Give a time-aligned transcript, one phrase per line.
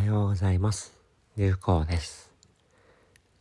[0.00, 0.94] はようございます
[1.36, 2.32] 流行です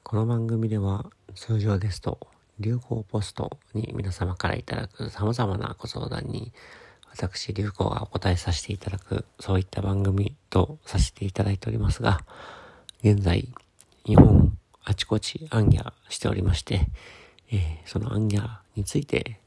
[0.04, 2.20] この番組では通常ですと
[2.60, 6.52] 流行ポストに皆様からいただく様々なご相談に
[7.12, 12.26] 私流行がお答えさせていただくそういった番組とさせていただいておりますが
[13.04, 13.48] 現在
[14.06, 16.88] 日本あちこちアンギャしておりまして、
[17.54, 19.40] えー、そのアンギャについて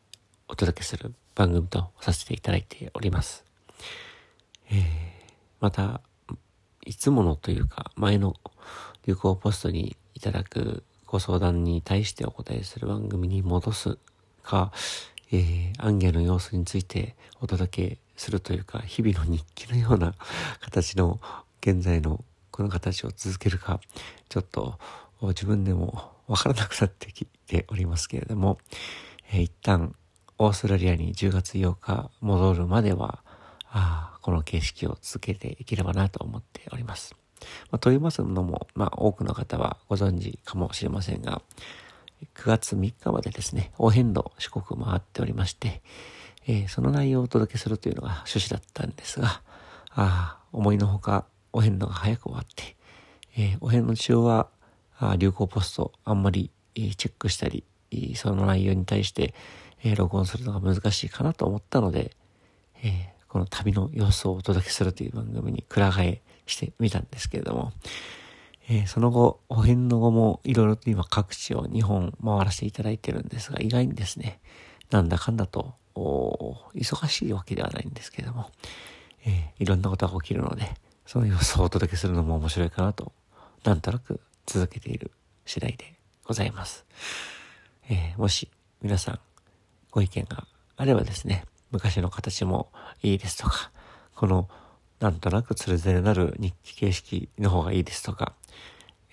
[0.49, 3.45] お届けする番組とさせていただいております。
[4.71, 4.81] えー、
[5.61, 6.01] また、
[6.85, 8.35] いつものというか、前の
[9.07, 13.99] 流行ポストにいただくご相談に対してお答えする番組に戻す
[14.43, 14.73] か、
[15.31, 20.15] えー、アンの様子についてお届けするというか、日々の日記のような
[20.61, 21.21] 形の
[21.61, 23.81] 現在のこの形を続けるか、
[24.29, 24.79] ちょっと
[25.21, 28.59] 自分でもわからなくなってきておりますけれども、
[29.33, 29.95] えー、一旦
[30.39, 33.23] オーストラリアに10月8日戻るまでは、
[33.73, 37.17] あこの形式を続けていければなと思っております。
[37.71, 41.43] まあ、と言いますのも、まあ、多くの方はご存知かもしれませんが、
[42.37, 45.83] 9月3日までですね、お遍路四国回っておりまして、
[46.47, 49.43] えー、その内容をお届けするというのが趣旨だったんですが、
[49.91, 52.77] あ思いのほかお遍路が早く終わって、
[53.37, 54.49] えー、お遍路中は
[54.99, 57.65] あ流行ポストあんまり、えー、チェックしたり、
[58.17, 59.35] その内容に対して、
[59.85, 62.13] え、録音するのが難しいかなと思ったので、
[62.83, 67.73] えこの旅の様子をお届けするという番組にくら替えしてみたんですけれども、
[68.69, 74.39] えー、その後、お遍路後もいろいろと今各地を日本回らせていただいてるんですが、意外にですね、
[74.91, 78.51] なんだかんだと、忙しいわけではないんですけれども、
[79.25, 80.75] えー、いろんなことが起きるので、
[81.07, 83.13] その様子をお届けするのも面白いかなと、
[83.65, 85.11] なんとなく続けている
[85.47, 85.95] 次第で
[86.27, 86.85] ございます。
[87.89, 88.51] えー、もし
[88.83, 89.21] 皆さん
[89.91, 90.47] ご意見が
[90.77, 92.71] あればですね、昔の形も
[93.03, 93.73] いいですとか、
[94.15, 94.49] この
[95.01, 98.35] なんとなくつれづれなる日記形式の方がいいですとか、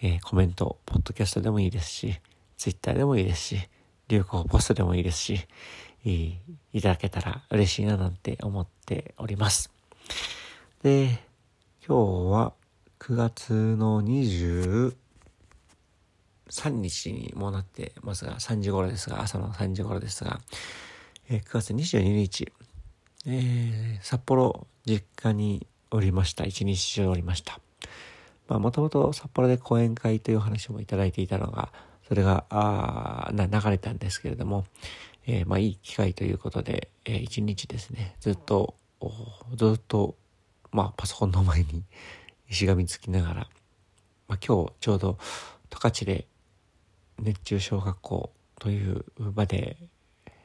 [0.02, 2.20] えー、コメント、ポッドキャストでもいいですし、
[2.58, 3.70] ツイッターでもいいですし、
[4.08, 5.48] 流行ポストでもいいですし、
[6.04, 6.36] い
[6.74, 9.72] いただけたら嬉しいななんて思っております。
[10.84, 11.20] で、
[11.88, 12.54] 今日は
[13.00, 14.94] 9月の23
[16.70, 20.40] 日にもなってますが、3時頃ですが、朝の3時頃ですが、
[21.32, 22.52] えー、9月22日、
[23.28, 26.44] えー、札幌実家におりました。
[26.44, 27.60] 一日中おりました。
[28.48, 31.72] まあ、もともと札幌で講演会という話もいただいていたのが、
[32.08, 34.66] それが、あな、流れたんですけれども、
[35.28, 38.74] えー、まあ、いい機会ということで、えー、一日ですね、ずっと、
[39.56, 40.16] ずっと、
[40.72, 41.84] まあ、パソコンの前に
[42.50, 43.36] しがみつきながら、
[44.28, 45.20] まあ、今日ちょうど
[45.70, 46.28] 十勝で
[47.20, 49.78] 熱中小学校という場で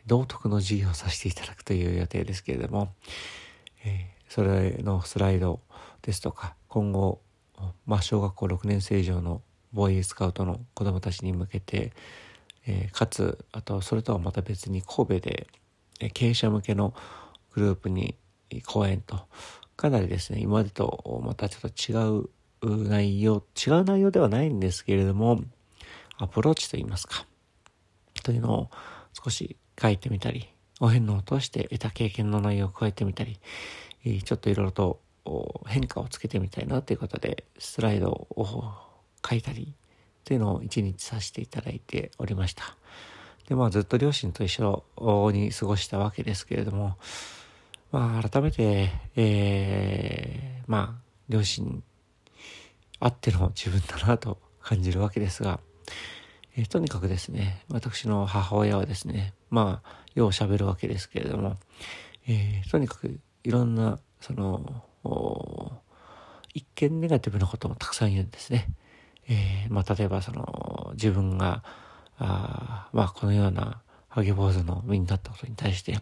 [0.06, 2.92] 道徳の授業をさせていただくという予定ですけれども、
[3.84, 5.60] えー、それのスライド
[6.02, 7.20] ですとか今後、
[7.86, 9.42] まあ、小学校6年生以上の
[9.72, 11.92] ボーイスカウトの子どもたちに向けて、
[12.66, 15.46] えー、かつあとそれとはまた別に神戸で、
[16.00, 16.94] えー、経営者向けの
[17.52, 18.16] グループに
[18.66, 19.20] 講演と
[19.76, 25.40] かなりですね今までとまたちょっと違う内容違う内容ではないんですけれども
[26.18, 27.26] アプローチといいますか
[28.22, 28.70] というのを
[29.12, 30.48] 少し書いてみたり、
[30.80, 33.38] お遍路を通して得た経験の内容を加えてみたり、
[34.22, 35.00] ちょっといろいろと
[35.66, 38.72] 変化をつけてみたいなということで、スライドを
[39.28, 39.74] 書いたり
[40.24, 42.76] というのを一日させていただいておりました。
[43.48, 44.84] で、まあずっと両親と一緒
[45.32, 46.96] に過ごしたわけですけれども、
[47.92, 51.82] まあ改めて、えー、まあ両親
[53.00, 55.60] あっての自分だなと感じるわけですが、
[56.56, 61.56] えー、とにかくですね、私の母親はですね、まあ、よう喋るわけですけれども、
[62.28, 64.82] えー、とにかくいろんな、その、
[66.54, 68.68] 一見ネガティブなこともたくさん言うんですね。
[69.28, 71.64] えー、まあ、例えばその、自分が、
[72.18, 75.98] あまあ、このようなハゲ坊主の身になったことに対して、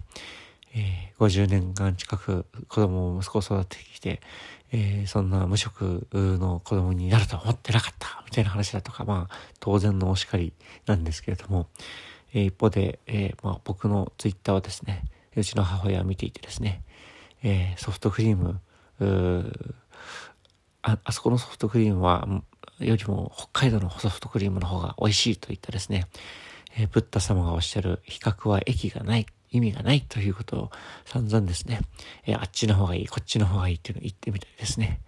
[0.74, 4.20] えー、50年間近く子供を息子を育ててきて、
[4.72, 10.52] えー、そんな無職の子供になると思ってなかった、みたいな話だとか、まあ、当然のお叱り
[10.86, 11.66] なんですけれども、
[12.32, 15.04] えー、一方で、えー、まあ、僕のツイッターはですね、
[15.36, 16.82] うちの母親を見ていてですね、
[17.42, 19.74] えソフトクリームー、
[20.82, 22.26] あ、あそこのソフトクリームは、
[22.78, 26.06] よりも北海道のソフトクリームの方が美味しいといったですね、
[26.76, 29.26] えブッダ様がおっしゃる比較は益がない。
[29.52, 30.70] 意味がないということを
[31.04, 31.80] 散々ですね、
[32.26, 35.00] えー、あっちの方がいい、こっちの方がいいっていうのを言ってみたりですね、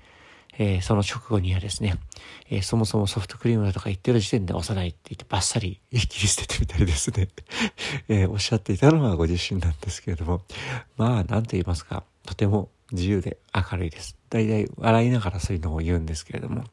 [0.58, 1.96] えー、その直後にはですね、
[2.50, 7.28] えー、そもそもソフトクリームだとか言ってる時点で押さないって言ってバッサリ切り捨ててみたりですね、
[8.08, 10.42] えおっしゃっていたのはご自身なんですけれども、
[10.96, 14.16] まあ、なんと言いますか、とても自由で明るいです。
[14.30, 16.64] 大体笑いながらそういうのを言うんですけれども。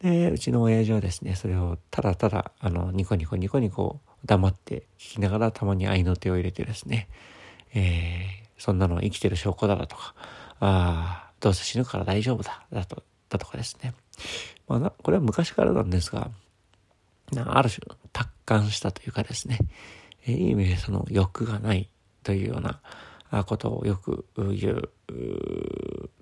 [0.00, 7.08] で、うちの親父はですね、それをただただ、あの、ニコニコニコニコ黙って聞きながらたまに愛の手を入れてですね、
[7.74, 10.14] えー、そんなのは生きてる証拠だだとか、
[10.60, 13.94] ああ、どうせ死ぬから大丈夫だ、だと、だとかですね。
[14.66, 16.30] まあな、これは昔からなんですが、
[17.36, 19.58] ある種達観したというかですね、
[20.26, 21.88] えー、いい意味でその欲がない
[22.22, 22.80] というような
[23.44, 24.90] ことをよく言う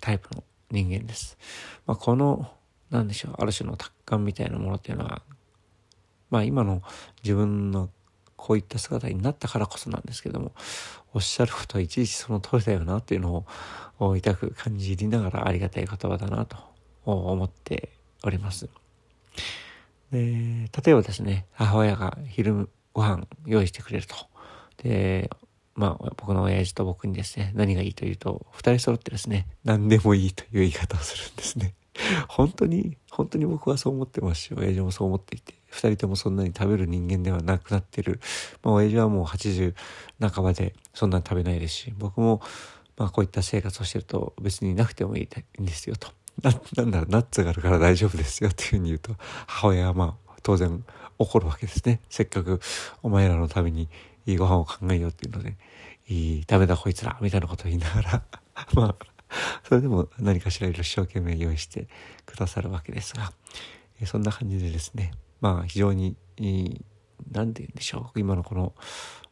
[0.01, 1.37] タイプの人間です。
[1.85, 2.51] まあ、この、
[2.89, 5.21] なんでしょう、ある種の達観みたいなものっていうのは、
[6.29, 6.81] まあ今の
[7.23, 7.89] 自分の
[8.35, 10.53] こういった姿になったからこそなんですけども、
[11.13, 13.45] おっしゃることはいちいちその通りだよなっていうの
[13.99, 16.57] を痛く感じながらありがたい言葉だなと
[17.05, 17.89] 思って
[18.23, 18.69] おります。
[20.11, 24.15] で、例えばですね、母親が昼ご飯用意してくれると。
[24.83, 25.29] で、
[25.75, 31.75] まあ、僕の親父と僕にですね、何がいいというと、二人揃ってですね、何でもいいという言い方をするんですね。
[32.27, 38.19] 本当に、本当に僕はそう思ってますし、親父もそう思っていて、二人ともそんなに食べる人間ではなくなってる。
[38.63, 39.73] まあ、親父はもう80
[40.19, 42.41] 半ばでそんなに食べないですし、僕も、
[42.97, 45.27] まあ、こういった生活をしてると別になくてもい
[45.57, 46.09] いんですよと。
[46.41, 49.15] な、なんだろう、ナッツがあるから大丈夫ですよっていうふうに言うと、
[49.47, 50.83] 母親はまあ、当然
[51.17, 52.01] 怒るわけですね。
[52.09, 52.59] せっかく
[53.03, 53.89] お前らのために
[54.25, 55.57] いいご飯を考えようっていうので、
[56.07, 58.23] いい、ダメだこいつら、みたいなことを言いながら
[58.73, 58.95] まあ、
[59.63, 61.87] それでも何かしら一生懸命用意して
[62.25, 63.33] くださるわけですが、
[64.05, 65.11] そんな感じでですね、
[65.41, 66.15] まあ非常に、
[67.31, 68.73] 何て言うんでしょう、今のこの、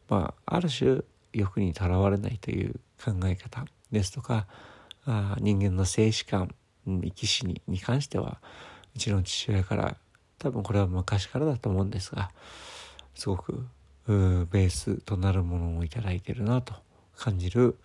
[0.08, 4.46] まあ、ある種欲にとらわれないという考え方ですとか、
[5.06, 6.54] あ人間の静止感、
[6.86, 8.38] 生き死にに関しては、
[8.94, 9.96] うちの父親から
[10.38, 12.30] 多分これは昔からだと思うんですが
[13.14, 13.66] すごく
[14.06, 16.74] ベースとなるものをいただいてるなと
[17.16, 17.76] 感じる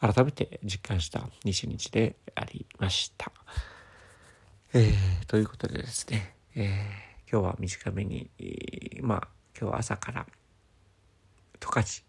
[0.00, 3.30] 改めて実感した日日でありました。
[4.74, 8.30] えー、ということでですね、えー、今日は短めに、
[9.00, 10.26] まあ今日は朝から
[11.58, 12.04] 十勝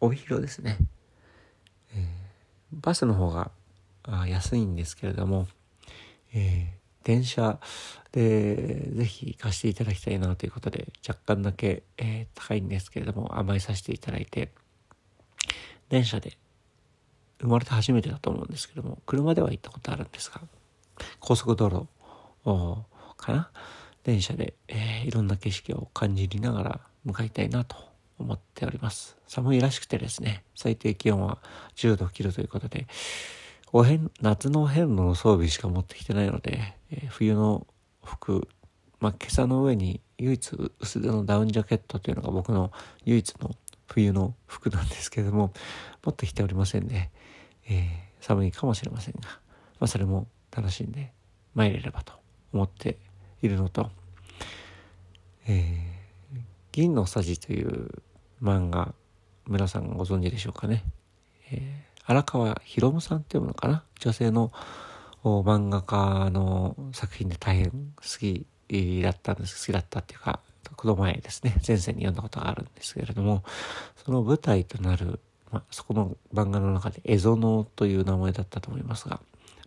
[0.00, 0.76] 帯広ですね、
[1.94, 2.04] えー、
[2.72, 3.50] バスの方が
[4.26, 5.46] 安いんですけれども、
[6.34, 7.58] えー電車
[8.12, 14.50] でぜひ貸していただきたいなということで若干だけ、えー、高いんですけれども甘えさせていただいて
[15.88, 16.36] 電車で
[17.40, 20.42] 生まれて初めてだと思うんですけども車では行ったことあるんですが
[21.20, 21.86] 高速道路
[23.16, 23.50] かな？
[24.04, 27.76] 電車で、えー、いろんな景色を感じりながら向かいたいなと
[28.18, 29.16] 思っております。
[29.26, 31.38] 寒いらしくてですね最低気温は
[31.76, 32.86] 10度切るということで
[33.72, 37.66] お遍、夏のお遍路の装備しか持ってきてないので、えー、冬の
[38.02, 38.48] 服、
[38.98, 42.72] まあ、今朝の上に唯一薄手のダウンジャケットというのが僕の
[43.04, 43.52] 唯一の
[43.86, 45.52] 冬の服なんですけれども、
[46.04, 47.10] 持ってきておりませんで、
[47.68, 49.28] えー、寒いかもしれませんが、
[49.78, 51.12] まあ、それも楽しんで
[51.54, 52.12] 参れればと
[52.52, 52.98] 思って
[53.42, 53.90] いるのと、
[55.46, 56.38] えー、
[56.72, 57.88] 銀のさじという
[58.42, 58.94] 漫画、
[59.48, 60.84] 皆さんご存知でしょうかね。
[61.50, 63.84] えー荒川博夢さんっていうのかな？
[64.00, 64.50] 女性の
[65.22, 68.46] 漫画家の作品で大変好き
[69.02, 70.40] だったんです好きだったっていうか
[70.74, 71.54] この前ですね。
[71.64, 73.44] 前世に読んだことがあるんですけれども
[74.04, 75.20] その舞台となる、
[75.52, 79.20] まあ、そこの漫画の中で「蝦夷農」という名前だったと思いますが、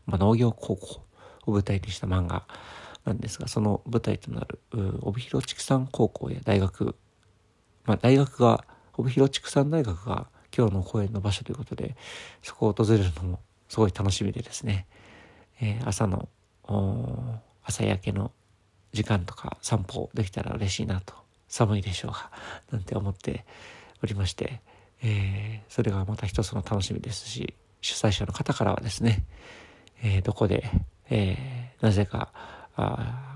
[0.06, 1.02] まあ、農業高校
[1.46, 2.44] を舞台にした漫画
[3.06, 4.60] なんですがその舞台となる
[5.02, 6.96] 帯広畜産高校や大学
[7.86, 11.96] まあ大学が帯広畜産大学が今日の公演の場所ということで、
[12.44, 14.86] そこを訪れるのもすごい楽しみでですね、
[15.60, 16.30] えー、朝の、
[17.64, 18.32] 朝焼けの
[18.92, 21.16] 時間とか散歩できたら嬉しいなと、
[21.48, 22.32] 寒いでしょうが、
[22.72, 23.46] なんて思って
[24.04, 24.62] おりまして、
[25.02, 29.26] えー、それがまた一つの楽しみですし、主催者の方からはですね、
[30.04, 30.70] えー、どこで、
[31.10, 32.32] えー、なぜか、
[32.76, 33.36] あ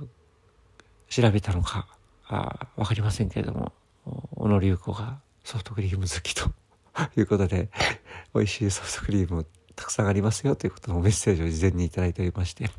[1.09, 1.87] 調べたのか、
[2.27, 3.71] あわかりませんけれども、
[4.35, 6.49] 小野隆子がソフトクリーム好きと
[7.17, 7.69] いうことで、
[8.33, 12.69] 美味しいソフトクリームたくさんありますよということのメッセージを事前にいただいておりまして、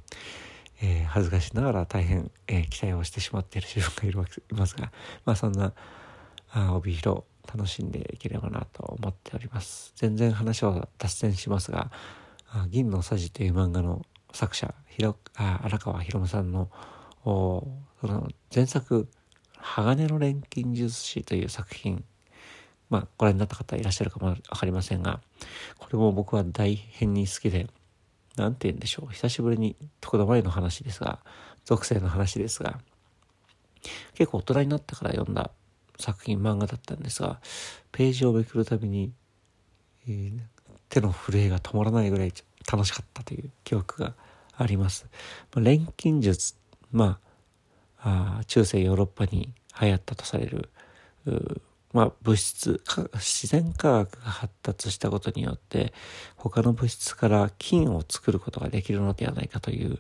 [0.83, 4.93] えー、恥ずかしながら大変、えー、期待をしてしまっている自分がいるわけいますが、
[5.25, 5.73] まあそんな、
[6.51, 9.93] あ帯広楽しんでいければなと思っております。
[9.97, 11.91] 全然話を脱線しますが、
[12.51, 16.71] あ銀のさじという漫画の作者、ひろあ荒川博さんの
[17.25, 17.67] お
[18.01, 19.09] その前作、
[19.57, 22.05] 鋼の錬金術師という作品
[22.91, 25.21] まあ、ご覧になった方いらっしゃるかもわかりませんが、
[25.79, 27.67] これも僕は大変に好きで、
[28.37, 29.13] なんて言うんでしょう。
[29.13, 31.19] 久しぶりに、徳田前の話ですが、
[31.65, 32.79] 属性の話ですが、
[34.15, 35.51] 結構大人になってから読んだ
[35.99, 37.41] 作品、漫画だったんですが、
[37.93, 39.13] ページをめくるたびに、
[40.07, 40.41] えー、
[40.89, 42.33] 手の震えが止まらないぐらい
[42.71, 44.15] 楽しかったという記憶が
[44.57, 45.07] あります。
[45.57, 46.55] 錬金術、
[46.93, 47.19] ま
[48.01, 50.71] あ、あ中世ヨーロッパに流行ったとされる、
[51.93, 52.83] まあ、物質
[53.15, 55.93] 自然科学が発達したことによって
[56.37, 59.99] 他の物質から金を作ることができるのではないかという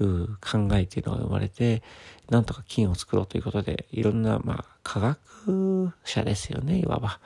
[0.00, 1.82] 考えというのが生まれて
[2.30, 7.20] なんとか金を作ろうということでいろんな、まあ、科学者ですよねいわば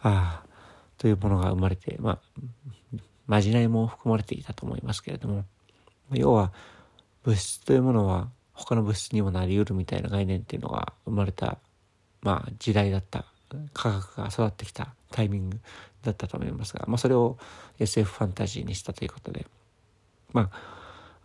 [0.00, 0.42] あ
[0.98, 2.18] というものが生まれて、まあ、
[3.26, 5.44] まじないも含まれていたと思いますけれども
[6.12, 6.52] 要は
[7.24, 11.58] 物質というものは他の物質にもなりうるみたいな概念っていうのが生まれた、
[12.22, 13.24] まあ、時代だった
[13.72, 15.60] 科学が育ってきたタイミング
[16.02, 17.36] だったと思いますが、まあ、それを
[17.78, 19.46] SF ファンタジーにしたということで、
[20.32, 20.50] ま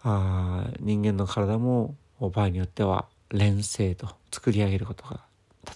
[0.03, 5.19] あ、あ人間の体も場合によっては連成と作り上げることが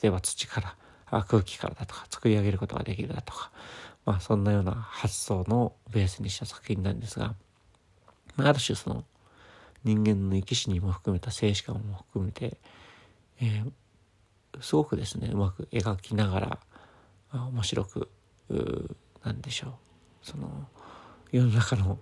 [0.02, 0.76] 例えば土から
[1.24, 3.52] 空気からだとか作り上げることができるだとか、
[4.06, 7.36] まあ、そんなような発想のベースにした作品なんですが、
[8.36, 9.06] まあ、ある種その
[9.84, 12.58] 人間の生き死にも含めた静止感も含めて、
[13.42, 16.60] えー、すごくですねうまく描きながら
[17.34, 18.10] 面白く
[19.24, 19.72] なんでしょう。
[20.22, 20.68] その
[21.32, 21.98] 世の中の、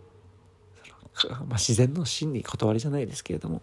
[1.47, 3.61] まあ、自然の真理断りじゃないですけれども、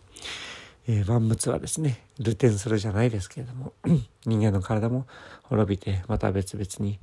[0.89, 3.73] えー、万物はですね流転するじゃないですけれども
[4.27, 5.07] 人間の体も
[5.45, 6.99] 滅びてまた別々に、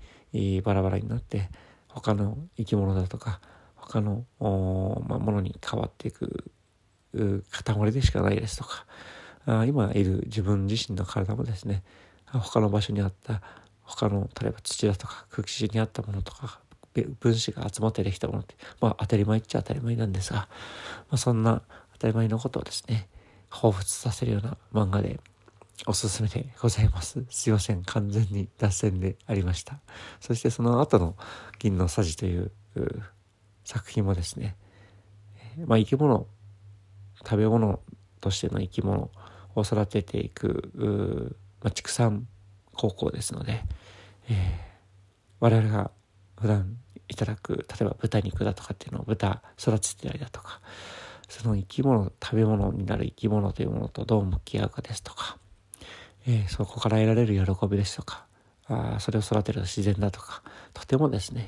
[0.63, 1.49] バラバラになって
[1.87, 3.39] 他の生き物だとか
[3.75, 4.25] 他の、
[5.07, 6.51] まあ、ものに変わっていく
[7.51, 8.85] 塊でしかないですとか
[9.45, 11.83] あ今いる自分自身の体もですね
[12.25, 13.41] 他の場所にあった
[13.83, 16.59] 他の例えば土だとか空気中にあったものとか
[17.19, 20.47] 分子が集まってできたものってまあ当たり前っちゃ当たり前なんですが、ま
[21.11, 21.61] あ、そんな
[21.93, 23.07] 当たり前のことをですね
[23.49, 25.19] 彷彿させるような漫画で
[25.87, 27.25] おすすめでございます。
[27.29, 27.83] すいません。
[27.83, 29.79] 完全に脱線でありました。
[30.19, 31.15] そしてその後の
[31.59, 32.51] 銀のさじという
[33.63, 34.55] 作品もですね、
[35.65, 36.27] まあ生き物、
[37.23, 37.79] 食べ物
[38.21, 39.11] としての生き物
[39.55, 42.27] を育てていく、まあ、畜産
[42.73, 43.63] 高校ですので、
[44.29, 44.35] えー、
[45.39, 45.91] 我々が
[46.39, 46.77] 普段
[47.07, 50.59] いただく例えば豚肉だとかっていうのを豚育ててたりだとか
[51.29, 55.37] その生き物食べ物になる生き物というものとどう向き合うかですとか、
[56.27, 58.25] えー、そこから得られる喜びですとか
[58.67, 60.41] あそれを育てる自然だとか
[60.73, 61.47] とてもですね、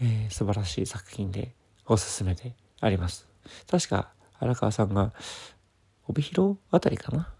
[0.00, 1.54] えー、素晴らしい作品で
[1.86, 3.26] おすすめであります
[3.68, 5.12] 確か荒川さんが
[6.06, 7.34] 帯広あたりかな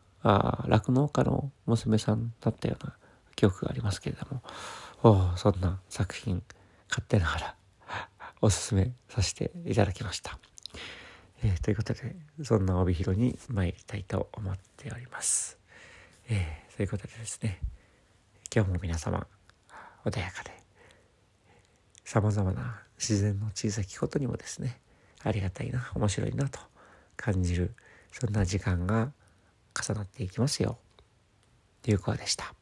[0.67, 2.95] 酪農家の娘さんだったような
[3.37, 4.43] 記憶がありますけれども
[5.03, 6.43] おそんな作品
[6.89, 7.55] 勝手ながら
[8.43, 10.39] おすすめさせていただきました。
[11.45, 15.58] えー、ということでそんな帯広に参りたいと思っております。
[16.31, 17.59] えー、ということでですね
[18.55, 19.27] 今日も皆様
[20.05, 20.51] 穏やかで
[22.05, 24.79] さまざまな自然の小さきことにもですね
[25.25, 26.59] ありがたいな面白いなと
[27.17, 27.75] 感じる
[28.13, 29.13] そんな時間が
[29.75, 30.79] 重なっていきますよ。
[31.85, 32.58] 流行でした。